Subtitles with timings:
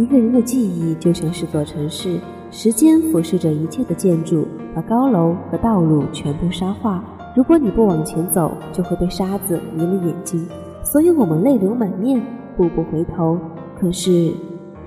[0.00, 2.18] 一个人的记忆就像是座城市，
[2.50, 7.04] 时间俯视着一切的建筑，把高楼和道路全部沙化。
[7.36, 10.48] 如果你不往前走，就会被沙子迷了眼睛。
[10.82, 12.18] 所以我们泪流满面，
[12.56, 13.38] 步步回头，
[13.78, 14.32] 可是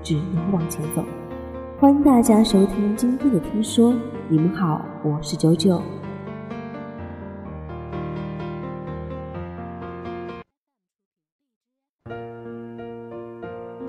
[0.02, 1.04] 只能往前走。
[1.78, 3.94] 欢迎大家收听今天的听说，
[4.28, 5.80] 你们好，我是九九。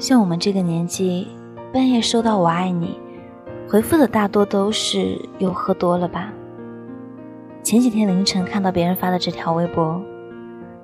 [0.07, 1.27] 像我们这个年纪，
[1.73, 2.95] 半夜收到“我爱你”，
[3.67, 6.31] 回复的大多都是“又喝多了吧”。
[7.63, 9.99] 前几天凌晨看到别人发的这条微博，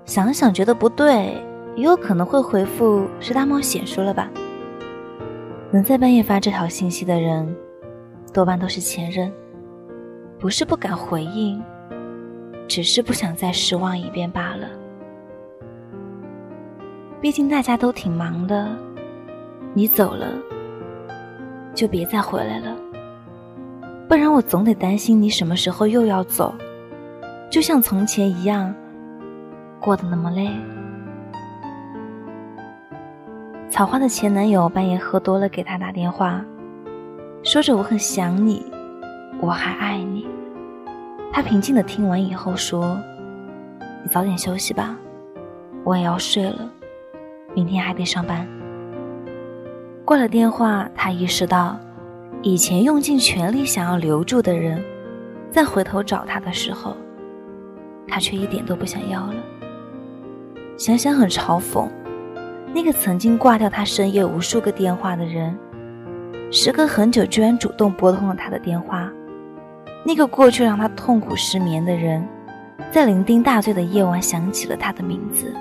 [0.06, 1.40] 想了想觉得不对，
[1.76, 4.28] 也有可能会回复“是大冒险输了吧”。
[5.70, 7.56] 能在半夜发这条信息的人，
[8.34, 9.32] 多半都是前任，
[10.40, 11.62] 不是不敢回应，
[12.68, 14.68] 只是不想再失望一遍罢了。
[17.22, 18.68] 毕竟大家都挺忙的。
[19.74, 20.28] 你走了，
[21.74, 22.76] 就别再回来了，
[24.08, 26.54] 不然我总得担心你什么时候又要走，
[27.50, 28.74] 就像从前一样，
[29.80, 30.52] 过得那么累。
[33.70, 36.44] 草花的前男友半夜喝多了给她打电话，
[37.42, 38.66] 说着我很想你，
[39.40, 40.28] 我还爱你。
[41.32, 43.00] 她平静的听完以后说
[44.04, 44.98] ：“你早点休息吧，
[45.86, 46.70] 我也要睡了，
[47.56, 48.46] 明天还得上班。”
[50.12, 51.80] 挂了电话，他意识到，
[52.42, 54.84] 以前用尽全力想要留住的人，
[55.50, 56.98] 再回头找他的时候，
[58.10, 59.36] 他却一点都不想要了。
[60.78, 61.88] 想想很嘲讽，
[62.74, 65.58] 那个曾经挂掉他深夜无数个电话的人，
[66.52, 69.10] 时隔很久居然主动拨通了他的电话。
[70.04, 72.28] 那个过去让他痛苦失眠的人，
[72.92, 75.56] 在酩酊大醉的夜晚想起了他的名字。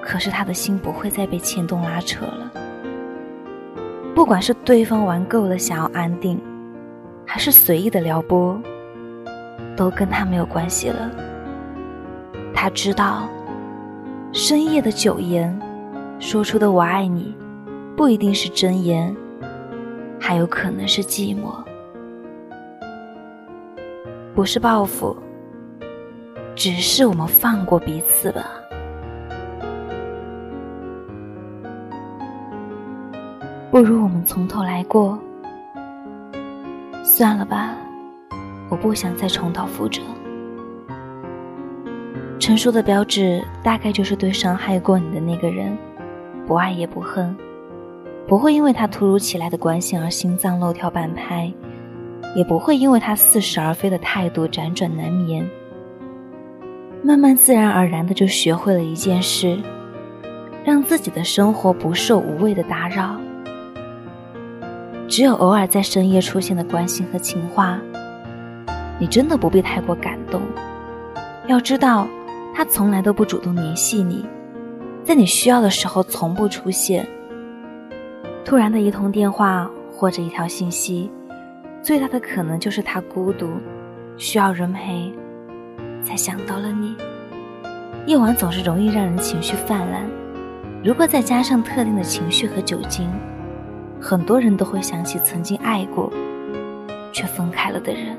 [0.00, 2.50] 可是他的心不会再被牵动拉扯了。
[4.14, 6.40] 不管是对方玩够了想要安定，
[7.26, 8.58] 还是随意的撩拨，
[9.76, 11.10] 都跟他没有关系了。
[12.54, 13.28] 他知道，
[14.32, 15.60] 深夜的酒言
[16.20, 17.36] 说出的“我爱你”，
[17.96, 19.14] 不一定是真言，
[20.20, 21.52] 还有可能是寂寞。
[24.32, 25.16] 不是报复，
[26.54, 28.63] 只是我们放过彼此了。
[33.74, 35.18] 不如我们从头来过。
[37.02, 37.74] 算了吧，
[38.68, 40.00] 我不想再重蹈覆辙。
[42.38, 45.76] 成熟的标志，大概就是对伤害过你的那个人，
[46.46, 47.36] 不爱也不恨，
[48.28, 51.52] 不会因为他突如其来的关心而心脏漏跳半拍，
[52.36, 55.44] 也不会因为他似是而非的态度辗转难眠。
[57.02, 59.58] 慢慢自然而然的就学会了一件事，
[60.64, 63.18] 让自己的生活不受无谓的打扰。
[65.14, 67.78] 只有偶尔在深夜出现的关心和情话，
[68.98, 70.42] 你真的不必太过感动。
[71.46, 72.08] 要知道，
[72.52, 74.26] 他从来都不主动联系你，
[75.04, 77.06] 在你需要的时候从不出现。
[78.44, 81.08] 突然的一通电话或者一条信息，
[81.80, 83.48] 最大的可能就是他孤独，
[84.16, 85.14] 需要人陪，
[86.04, 86.96] 才想到了你。
[88.06, 90.10] 夜晚总是容易让人情绪泛滥，
[90.82, 93.08] 如果再加上特定的情绪和酒精。
[94.06, 96.12] 很多人都会想起曾经爱过，
[97.10, 98.14] 却分开了的人。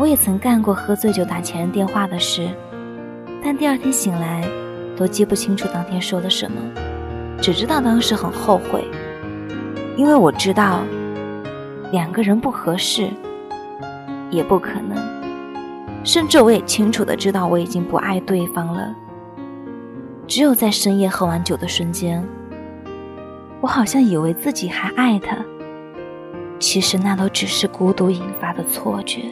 [0.00, 2.48] 我也曾干过喝醉酒打前任电话的事，
[3.40, 4.44] 但第二天醒来，
[4.96, 6.56] 都记不清楚当天说了什么，
[7.40, 8.84] 只知道当时很后悔，
[9.96, 10.80] 因为我知道，
[11.92, 13.08] 两个人不合适，
[14.28, 14.98] 也不可能，
[16.02, 18.92] 甚至我也清楚的知道我已经不爱对方了。
[20.26, 22.26] 只有在深夜喝完酒的瞬间。
[23.60, 25.36] 我好像以为自己还爱他，
[26.58, 29.22] 其实那都只是孤独引发的错觉。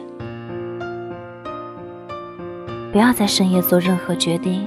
[2.91, 4.67] 不要在深夜做任何决定，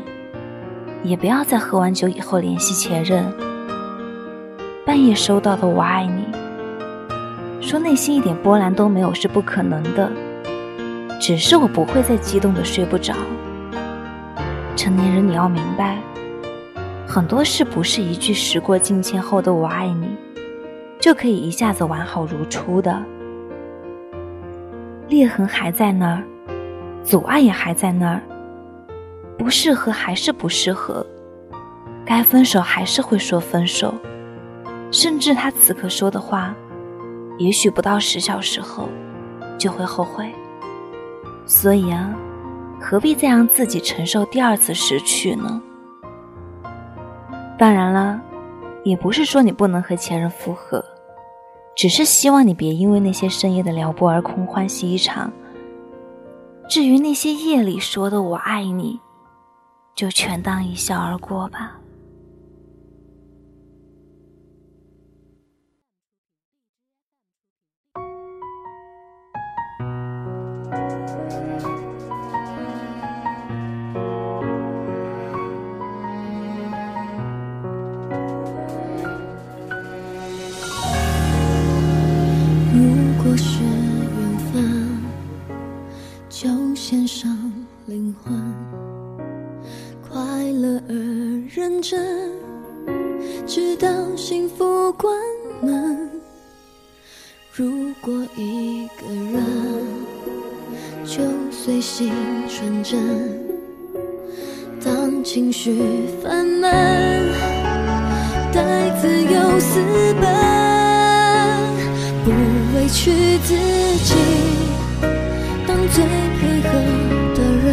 [1.04, 3.26] 也不要在喝完酒以后联系前任。
[4.86, 6.26] 半夜收到的“我爱你”，
[7.62, 10.12] 说内心一点波澜都没有是不可能的，
[11.20, 13.14] 只是我不会再激动的睡不着。
[14.76, 15.98] 成年人，你要明白。
[17.16, 20.06] 很多事不是一句时过境迁后的“我爱你”，
[21.00, 23.02] 就可以一下子完好如初的。
[25.08, 26.22] 裂痕还在那儿，
[27.06, 28.22] 阻碍也还在那儿，
[29.38, 31.08] 不适合还是不适合，
[32.06, 33.94] 该分手还是会说分手，
[34.92, 36.54] 甚至他此刻说的话，
[37.38, 38.90] 也许不到十小时后
[39.58, 40.30] 就会后悔。
[41.46, 42.14] 所以啊，
[42.78, 45.62] 何必再让自己承受第二次失去呢？
[47.58, 48.22] 当然了，
[48.84, 50.84] 也不是说你不能和前任复合，
[51.76, 55.32] 只是希望你别因为那些深夜的撩拨而空欢喜一场。
[56.68, 59.00] 至于那些夜里说的“我爱你”，
[59.96, 61.80] 就全当一笑而过吧。
[86.46, 87.36] 就献上
[87.88, 88.32] 灵魂，
[90.08, 90.94] 快乐而
[91.50, 92.30] 认真，
[93.48, 95.12] 直到幸福关
[95.64, 96.08] 门。
[97.52, 99.44] 如果一个人
[101.04, 102.14] 就随性
[102.48, 103.02] 纯真，
[104.84, 105.82] 当情绪
[106.22, 106.72] 泛滥，
[108.54, 109.80] 带自由私
[110.22, 110.30] 奔，
[112.24, 112.30] 不
[112.78, 113.56] 委屈自
[114.04, 114.55] 己。
[115.88, 116.70] 最配合
[117.36, 117.68] 的人，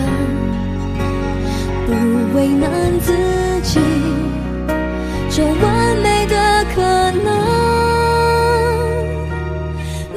[1.86, 1.90] 不
[2.36, 2.70] 为难
[3.00, 3.08] 自
[3.62, 3.80] 己，
[5.30, 5.52] 这完
[6.02, 6.34] 美的
[6.74, 6.76] 可
[7.24, 7.26] 能，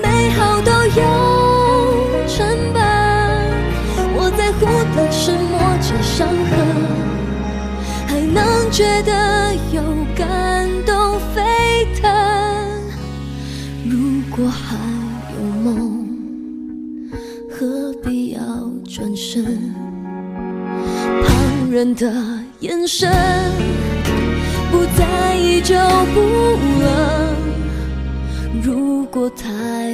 [0.03, 1.01] 美好都有
[2.27, 2.35] 成
[2.73, 2.77] 本。
[4.17, 4.65] 我在乎
[4.95, 6.53] 的是磨着伤痕，
[8.07, 9.11] 还能觉得
[9.71, 9.81] 有
[10.15, 10.27] 感
[21.75, 22.09] 人的
[22.61, 23.11] 眼神，
[24.71, 25.75] 不在意就
[26.13, 26.21] 不
[26.79, 27.35] 冷。
[28.63, 29.43] 如果太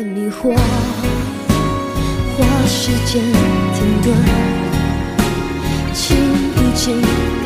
[0.04, 0.56] 迷惑。
[2.38, 3.20] 花时间
[3.74, 4.14] 停顿，
[5.92, 6.94] 请一起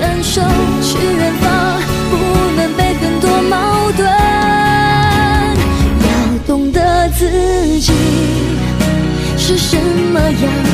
[0.02, 0.42] 感受
[0.82, 1.80] 去远方，
[2.12, 2.18] 不
[2.58, 4.06] 能被很多矛盾。
[6.04, 6.10] 要
[6.46, 7.30] 懂得自
[7.80, 7.94] 己
[9.38, 9.78] 是什
[10.12, 10.65] 么样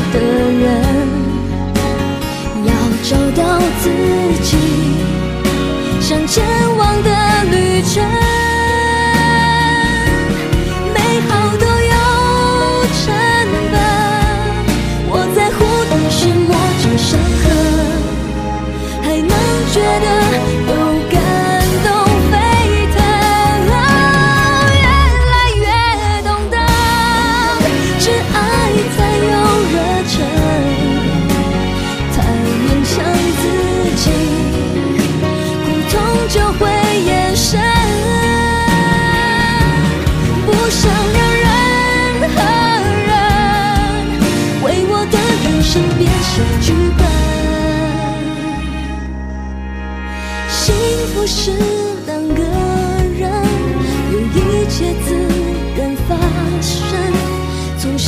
[6.11, 8.40] 向前往的旅程。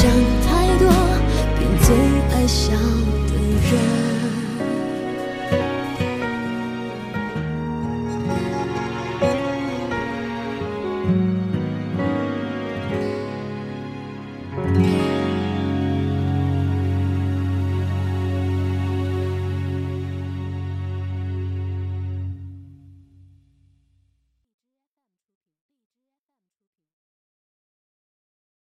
[0.03, 0.42] 想。